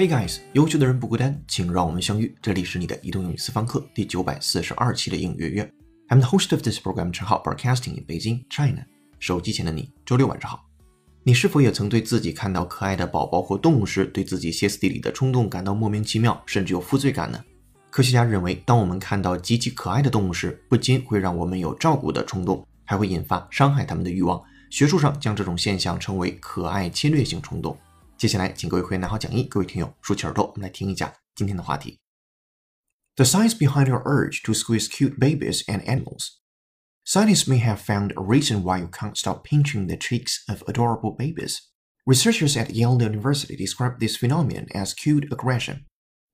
[0.00, 2.34] Hey guys，优秀的人不孤单，请让我们相遇。
[2.40, 5.74] 这里是你的移动英语私房课第九百四十二期的英语月月。
[6.08, 8.82] I'm the host of this program，陈浩，broadcasting in Beijing, China。
[9.18, 10.64] 手机前的你，周六晚上好。
[11.22, 17.44] 你是否也曾对自己看到可爱的宝宝或动物时，对自己歇斯底里的冲动感到莫名其妙，甚至有负罪感呢？
[17.90, 24.42] 科学家认为，当我们看到极其可爱的动物时，不仅会让我们有照顾的冲动，还会引发伤害它们的欲望。
[24.70, 27.76] 学术上将这种现象称为可爱侵略性冲动。
[28.19, 31.99] 接下来，请各位会员拿好讲义，各位听友竖起耳朵，我们来听一下今天的话题：
[33.15, 36.39] The science behind your urge to squeeze cute babies and animals.
[37.05, 41.15] Scientists may have found a reason why you can't stop pinching the cheeks of adorable
[41.15, 41.59] babies.
[42.05, 45.85] Researchers at Yale University describe this phenomenon as cute aggression.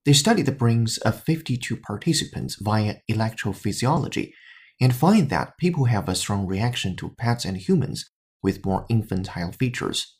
[0.06, 4.32] They studied the brains of 52 participants via electrophysiology
[4.80, 8.10] and find that people have a strong reaction to pets and humans
[8.42, 10.15] with more infantile features.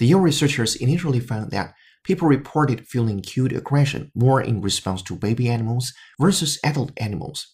[0.00, 5.14] The Yale researchers initially found that people reported feeling cute aggression more in response to
[5.14, 7.46] baby animals versus adult animals.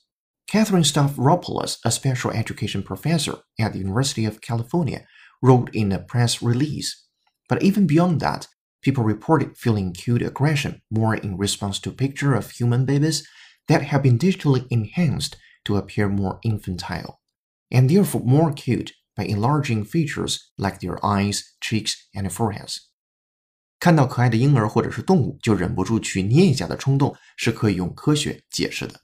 [0.46, 5.04] Catherine Stavropoulos, a special education professor at the University of California,
[5.42, 7.04] wrote in a press release.
[7.48, 8.46] But even beyond that,
[8.80, 13.26] people reported feeling cute aggression more in response to pictures of human babies
[13.66, 17.18] that have been digitally enhanced to appear more infantile,
[17.72, 22.76] and therefore more cute by enlarging features like their eyes, cheeks, and foreheads.
[23.80, 29.00] 看到可爱的婴儿或者是动物，就忍不住去捏一下的冲动，是可以用科学解释的。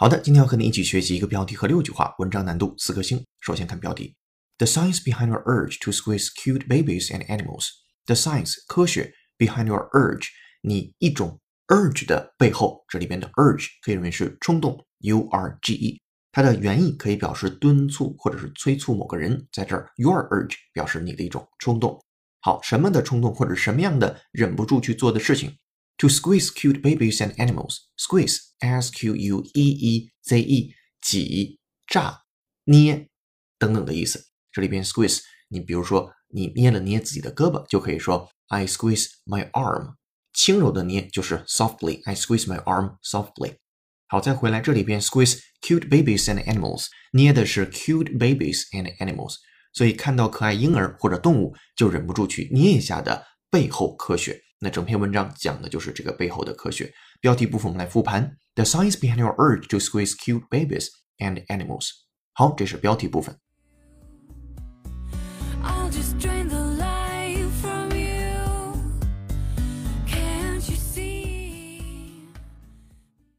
[0.00, 3.26] 好的，今天要和你一起学习一个标题和六句话，文章难度四颗星。
[3.40, 4.14] 首先看标题
[4.58, 7.66] ：The science behind our urge to squeeze cute babies and animals.
[8.06, 10.26] The science 科学 behind your urge，
[10.60, 16.00] 你一种 urge 的背后，这里边的 urge 可以认为是冲动，u r g e，
[16.32, 22.02] 它的原意可以表示敦促或者是催促某个人，在这儿 your urge 表示你的一种冲动。
[22.40, 25.58] 好，什么的冲动或者什么样的忍不住去做的事情
[25.98, 32.22] ？To squeeze cute babies and animals，squeeze s q u e e z e，挤、榨、
[32.64, 33.08] 捏
[33.58, 34.26] 等等的意思。
[34.52, 38.28] 这里边 squeeze，你比如说你捏了捏自己的胳膊，就可以说。
[38.48, 39.96] I squeeze my arm，
[40.32, 42.00] 轻柔的捏就是 softly。
[42.04, 43.56] I squeeze my arm softly。
[44.06, 49.34] 好，再回来这里边 squeeze cute babies and animals，捏的是 cute babies and animals。
[49.74, 54.40] 所以看到可爱婴儿或者动物就忍不住去捏一下的背后科学。
[54.60, 56.90] 那整篇文章讲的就是这个背后的科学。
[57.20, 61.90] 标题部分我们来复盘：The science behind your urge to squeeze cute babies and animals。
[62.32, 63.38] 好，这是标题部分。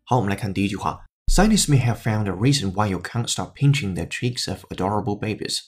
[0.07, 1.05] 好，我们来看第一句话。
[1.27, 5.61] Scientists may have found a reason why you can't stop pinching the cheeks of adorable babies。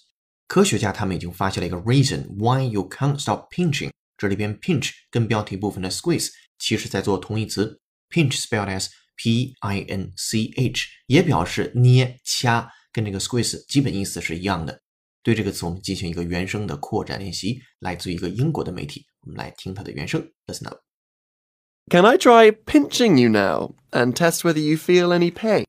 [0.46, 3.90] 科学家他们已经发现了一个 reason why you can't stop pinching。
[4.16, 7.80] 这里边 pinch 跟标题部分的 squeeze 其实在做同义词，
[8.10, 14.82] pinch spelled as p i n c h 也表示捏掐，跟这个 squeeze 基本意思是一样的。
[15.22, 19.06] 对这个词我们进行一个原声的扩展练习，来自于一个英国的媒体。
[19.22, 25.64] 我们来听它的原声，listen up。Can I try pinching you now and test whether you feel any pain?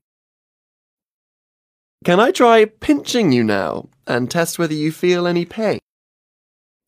[2.04, 5.80] Can I try pinching you now and test whether you feel any pain?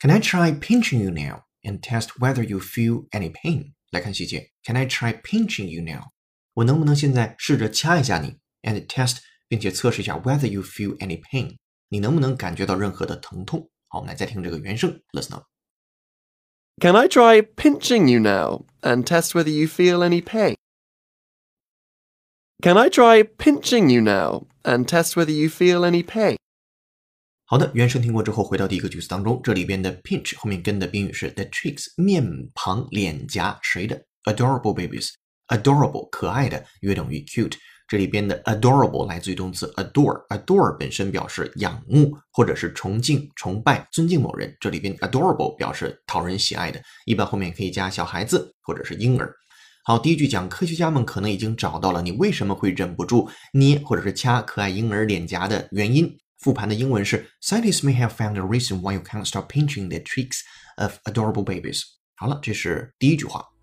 [0.01, 3.73] Can I try pinching you now and test whether you feel any pain?
[3.91, 4.53] 来看细节。
[4.65, 6.11] Can I try pinching you now？
[6.55, 9.19] 我能不能现在试着掐一下你，and test，
[9.49, 11.57] 并且测试一下 whether you feel any pain？
[11.89, 13.69] 你能不能感觉到任何的疼痛？
[13.89, 20.55] 好，我们来再听这个原声，listen up。can I try pinching you now and test whether you feel any pain?
[22.63, 26.37] Can I try pinching you now and test whether you feel any pain?
[27.45, 37.57] 好的，原声听过之后，回到第一个句子当中，这里边的 pinch 后面跟的宾语是 the cheeks 面庞脸颊谁的 adorable babies，adorable 可爱的约等于 cute。
[37.88, 44.56] 这里边的 adorable 来自于动词 adore，adore 本身表示仰慕或者是崇敬、崇拜、尊敬某人。
[44.60, 49.32] 这里边 adorable 表示讨人喜爱的，一般后面可以加小孩子或者是婴儿。
[49.84, 56.18] 好，第一句讲科学家们可能已经找到了你为什么会忍不住捏或者是掐可爱婴儿脸颊的原因。
[56.40, 60.40] 复盘的英文是 Scientists may have found a reason why you can't stop pinching the cheeks
[60.78, 61.84] of adorable babies。
[62.16, 63.55] 好了，这是第一句话。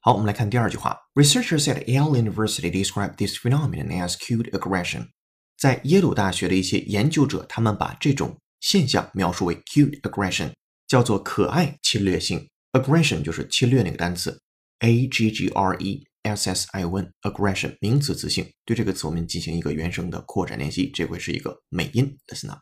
[0.00, 0.98] 好，我们来看第二句话。
[1.14, 5.08] Researchers at Yale University describe this phenomenon as cute aggression。
[5.56, 10.52] 在耶鲁大学的一些研究者，他们把这种 现象描述为 cute aggression，
[10.86, 12.48] 叫做可爱侵略性。
[12.72, 14.38] aggression 就是侵略那个单词，
[14.80, 18.46] a g g r e s s i o n aggression 名词词性。
[18.64, 22.18] 对这个词我们进行一个原声的扩展练习，这回是一个美音。
[22.26, 22.60] Listen up.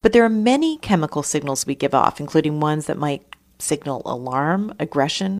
[0.00, 3.22] But there are many chemical signals we give off, including ones that might
[3.58, 5.38] signal alarm, aggression,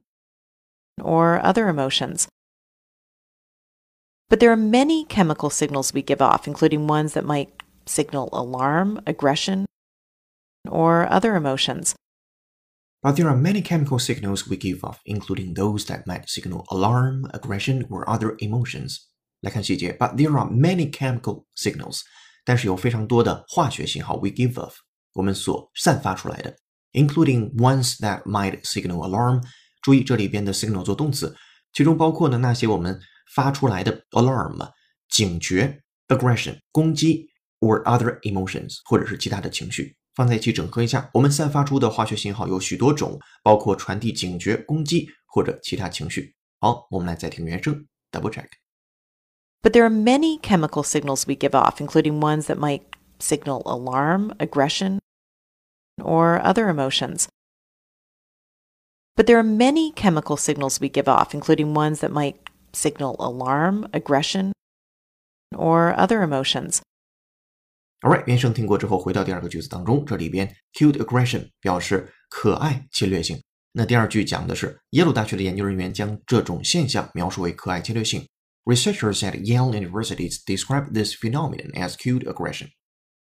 [1.00, 2.28] or other emotions.
[4.28, 7.50] But there are many chemical signals we give off, including ones that might
[7.84, 9.66] signal alarm, aggression,
[10.68, 11.94] or other emotions.
[13.02, 17.28] But there are many chemical signals we give off, including those that might signal alarm,
[17.34, 19.08] aggression, or other emotions.
[19.40, 22.02] 来看细节，But there are many chemical signals.
[22.44, 24.74] 但是有非常多的化学信号 we give off，
[25.14, 26.56] 我们所散发出来的，
[26.92, 29.42] including ones that might signal alarm。
[29.82, 31.34] 注意这里边的 signal 做动词，
[31.72, 33.00] 其中包括呢那些我们
[33.34, 34.70] 发出来的 alarm
[35.08, 37.28] 警觉、aggression 攻击，
[37.60, 39.96] or other emotions 或者是其他的情绪。
[40.14, 46.34] 放在一起整合一下，我们散发出的化学信号有许多种，包括传递警觉、攻击或者其他情绪。
[46.60, 52.82] 好，我们来再听原声，double check。But there are many chemical signals we give off, including ones that might
[53.18, 54.98] signal alarm, aggression,
[55.96, 57.28] or other emotions.
[59.16, 62.36] But there are many chemical signals we give off, including ones that might
[62.72, 64.52] signal alarm, aggression,
[65.54, 66.80] or other emotions.
[68.00, 73.40] Alright，原声听过之后，回到第二个句子当中，这里边 cute aggression 表示可爱侵略性。
[73.72, 78.26] 那第二句讲的是耶鲁大学的研究人员将这种现象描述为可爱侵略性。
[78.64, 82.68] Researchers at Yale University describe this phenomenon as cute aggression.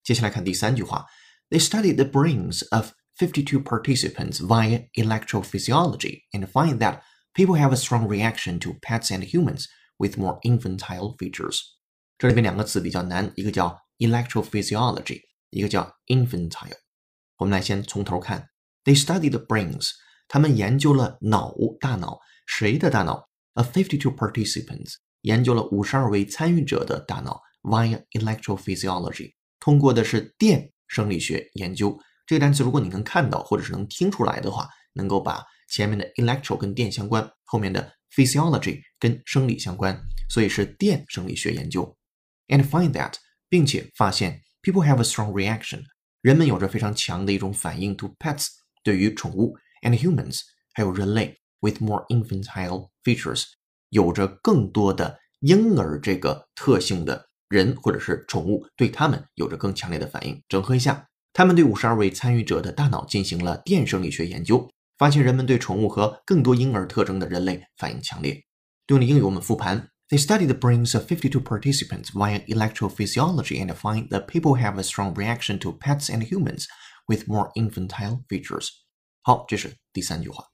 [0.04, 1.06] 接下来看第三句话，
[1.50, 2.92] They studied the brains of
[3.22, 7.02] 52 participants via electrophysiology and find that
[7.34, 9.66] people have a strong reaction to pets and humans
[9.98, 11.60] with more infantile features.
[12.18, 16.78] 这里边两个词比较难，一个叫 electrophysiology，一个叫 infantile。
[17.38, 18.50] 我们来先从头看，
[18.84, 19.92] They studied the brains，
[20.28, 23.28] 他们研究了脑大脑，谁的大脑？
[23.54, 32.00] Of 52 participants 研究了五十二位参与者的大脑 via electrophysiology，通过的是电生理学研究。
[32.27, 39.99] 这个单词如果你能看到或者是能听出来的话，能够把前面的 electro 跟电相关，后面的 physiology 跟生理相关，
[40.29, 41.97] 所以是电生理学研究。
[42.49, 43.15] And find that，
[43.49, 45.85] 并且发现 people have a strong reaction，
[46.21, 48.49] 人们有着非常强的一种反应 to pets
[48.83, 50.41] 对于宠物 and humans
[50.75, 53.45] 还有人类 with more infantile features。
[53.89, 60.43] 有着更多的婴儿这个特性的人或者是宠物，对他们有着更强烈的反应。
[60.49, 64.69] 整合一下，他们对五十二位参与者的大脑进行了电生理学研究，
[64.99, 68.43] 发现人们对宠物和更多婴儿特征的人类反应强烈。
[68.87, 75.15] 对应的英语我们复盘：They studied the brains of fifty-two participants via electrophysiology and find that people have a strong
[75.15, 76.67] reaction to pets and humans
[77.07, 78.69] with more infantile features。
[79.23, 80.52] 好，这是第三句话。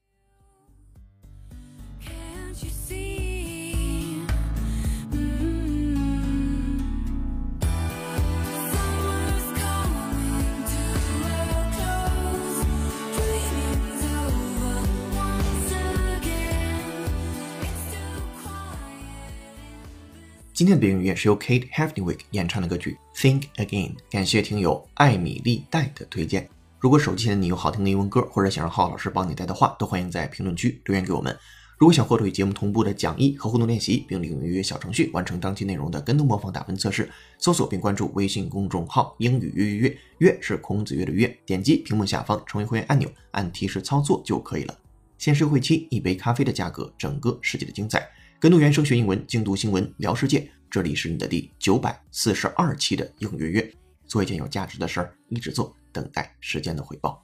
[20.58, 26.50] 今天的背景音乐是由 Kate Hefnewick 演唱的歌曲《Think Again》，感谢听友艾米丽戴的推荐。
[26.80, 31.38] 如果手机前的你有好听的英文歌，或者想让浩老师帮你带的话，都欢迎在评论区留言给我们。
[31.78, 44.76] 如果想获得与节目同步的讲义和互动练习，并利用预约小程序完成当期内容的跟读模仿打分测试，搜索并关注微信公众号“英语约约约”，约是孔子约的约，点击屏幕下方成为会员按钮，按提示操作就可以了。
[45.18, 48.04] 限时优惠期，一杯咖啡的价格，整个世界的精彩。
[48.40, 50.48] 跟读原声学英文，精读新闻聊世界。
[50.70, 53.74] 这里是你的第九百四十二期的英语月，
[54.06, 57.20] 做一件有价值的事儿，一直做，等待时间的回报。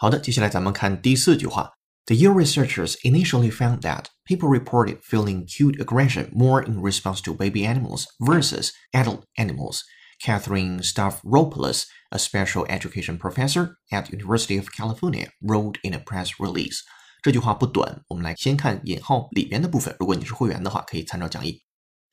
[0.00, 1.72] 好的，接下来咱们看第四句话。
[2.06, 7.66] The Yale researchers initially found that people reported feeling cute aggression more in response to baby
[7.66, 9.80] animals versus adult animals.
[10.20, 16.80] Catherine Stavropoulos, a special education professor at University of California, wrote in a press release.
[17.22, 19.96] 这句话不短，我们来先看引号里边的部分。
[19.98, 21.60] 如果你是会员的话，可以参照讲义。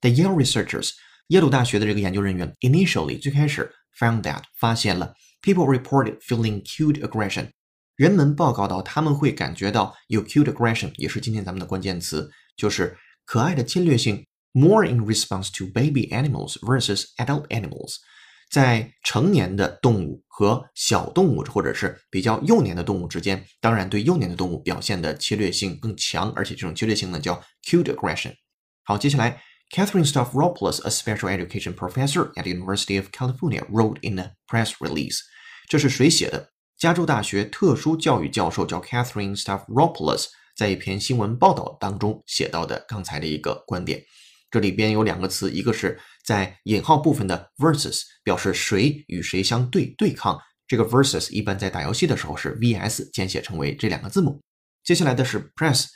[0.01, 0.89] The Yale researchers，
[1.27, 5.13] 耶鲁大学的这个研究人员，initially 最开始 found that 发现了
[5.43, 7.51] people reported feeling cute aggression
[7.98, 17.96] 人们报告到，他们会感觉到有 cute aggression，也是今天咱们的关键词，就是可爱的侵略性 more in response to baby animals versus adult animals。
[18.52, 28.32] 在成年的动物和小动物，或者是比较幼年的动物之间，当然对幼年的动物表现的侵略性更强，而且这种侵略性呢叫 cute aggression。
[28.84, 29.42] 好，接下来
[29.74, 34.70] Catherine Stavropoulos, a special education professor at the University of California, wrote in a press
[34.78, 35.18] release。
[35.68, 36.50] 这是谁写的？
[36.78, 44.04] 加州大学特殊教育教授叫 Catherine Stavropoulos，在一篇新闻报道当中写到的刚才的一个观点。
[44.48, 50.40] 这里边有两个词，一个是在引号部分的 versus，表示谁与谁相对对抗。
[50.68, 54.40] 这个 versus 一般在打游戏的时候是 vs，简写成为这两个字母。
[54.84, 55.86] 接下来的是 press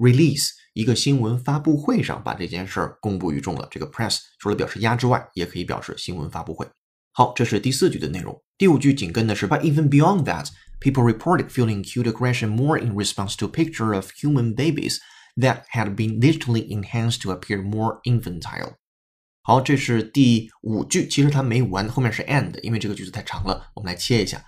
[0.00, 3.68] release，一个新闻发布会上把这件事儿公布于众了。
[3.70, 6.66] 这个 press 除了表示压之外，也可以表示新闻发布会。
[7.11, 8.41] 好，这是第四句的内容。
[8.57, 14.11] 第五句紧跟的是，But even beyond that, people reported feeling cute aggression more in response to a picture of
[14.11, 14.99] human babies.
[15.37, 18.73] that had been digitally enhanced to appear more infantile。
[19.43, 24.43] 好，这是第五句，其实它没完，后面是 and，因为这个句子太长了，我们来切一下。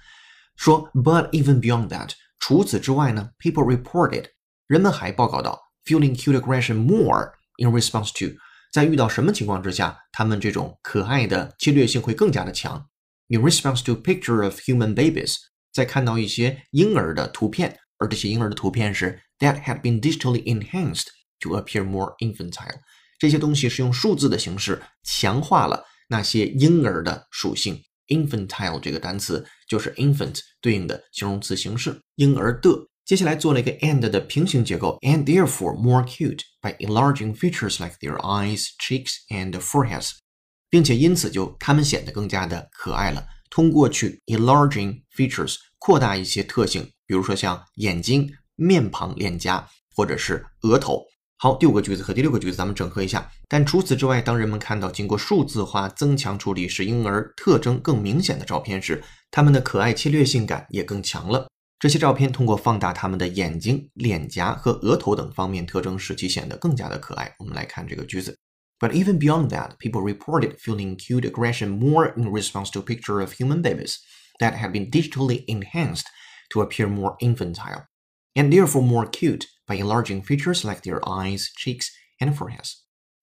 [0.58, 4.26] 说，but even beyond that，除此之外呢，people reported，
[4.68, 8.36] 人们还报告到，feeling cute aggression more in response to，
[8.75, 12.85] 在遇到什么情况之下，他们这种可爱的侵略性会更加的强。
[13.29, 15.37] In response to picture of human babies，
[15.73, 21.07] 在看到一些婴儿的图片，而这些婴儿的图片是 that had been digitally enhanced
[21.39, 22.81] to appear more infantile。
[23.17, 27.81] 这些东西是用数字的形式强化了那些婴儿的属性。
[28.09, 32.71] infantile 这个单词就是 infant 对应的形容词形式，婴儿的。
[33.05, 40.13] 接下来做了一个 and 的平行结构，and therefore more cute by enlarging features like their eyes, cheeks, and foreheads，
[40.71, 43.27] 并且因此就他们显得更加的可爱了。
[43.51, 48.31] 通过去 enlarging features 扩大一些特性，比如说像眼睛。
[48.57, 51.03] 面庞、脸颊或者是额头。
[51.39, 53.29] 好，第五个句子和第六个句子咱们整合一下。
[53.49, 61.49] 但除此之外，当人们看到经过数字化增强处理使婴儿特征更明显的照片时，他们的可爱侵略性感也更强了。
[61.80, 67.34] 这些照片通过放大他们的眼睛、脸颊和额头等方面特征，使其显得更加的可爱。
[67.40, 68.38] 我们来看这个句子。
[68.80, 73.34] But even beyond that, people reported feeling cute aggression more in response to a picture of
[73.34, 73.96] human babies
[74.40, 76.06] that had been digitally enhanced
[76.52, 77.86] to appear more infantile.
[78.36, 82.74] and therefore more cute by enlarging features like their eyes, cheeks, and foreheads。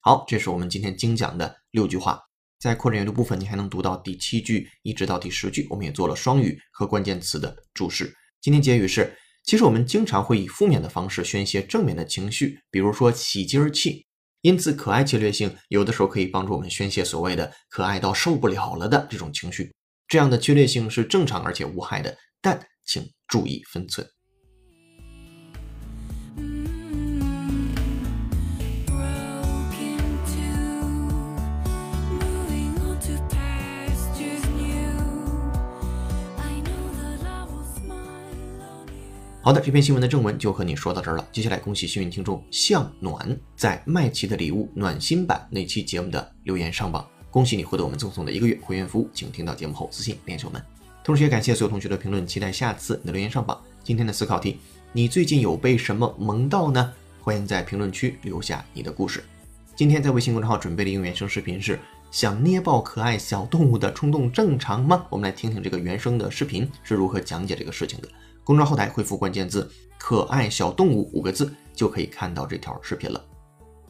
[0.00, 2.23] 好，这是我们今天精讲的六句话。
[2.58, 8.12] 在扩展阅读部分，你还能读到第七句一直到第十句，我们也做了双语和关键词的注释。
[8.41, 14.03] 今天结语是：其实我们经常会以负面的方式宣泄正面的情绪，比如说喜极而泣。
[14.41, 19.71] 因此，可爱侵略性有的时候可以帮助我们宣泄所谓的可爱到受不了了的这种情绪。
[20.07, 24.07] 这样的侵略性是正常而且无害的，但请注意分寸。
[39.43, 41.27] 好的，这篇新闻的正文就和你说到这儿了。
[41.31, 50.62] 接下来，恭喜幸运听众向暖在麦琪的礼物暖心版那期节目的留言上榜，恭喜你获得我们赠送的一个月会员服务，请听到节目后私信联系我们。
[51.03, 53.60] 同时也感谢所有同学的评论，期待下次你的留言上榜。
[53.83, 54.60] 今天的思考题：
[54.93, 56.93] 你最近有被什么萌到呢？
[57.19, 59.24] 欢迎在评论区留下你的故事。
[59.75, 61.79] 今天在微信公众号准备的应用原声视频是：
[62.12, 65.03] 想捏爆可爱小动物的冲动正常吗？
[65.10, 68.07] 我们来听听这个原声的视频是如何讲解这个事情的。
[68.43, 69.69] 公众号后台回复关键字
[70.00, 73.24] “可爱小动物”五个字，就可以看到这条视频了。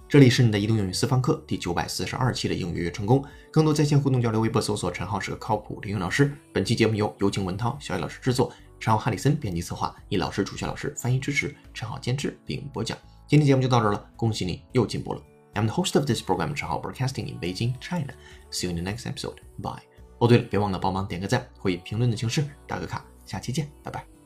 [0.09, 3.23] 这里是你的移动英语私房课第九百四十二期的英语成功。
[3.49, 6.35] 更多在线互动交流，微博搜索“陈浩是个靠谱的英语老师”。
[6.51, 12.97] 本期节目由有请文涛、小雨老师制作，陈浩、哈里森编辑策划，易老师、主学老师翻译支持，陈浩监制并播讲。
[13.25, 15.21] 今天节目就到这了，恭喜你又进步了。
[15.53, 18.13] I'm the host of this program, 陈浩 Broadcasting in Beijing, China.
[18.51, 19.37] See you in the next episode.
[19.61, 19.83] Bye.
[20.19, 23.05] 哦，对了，别忘了帮忙点个赞，或以评论的形式打个卡。
[23.25, 24.20] 下期见，拜拜。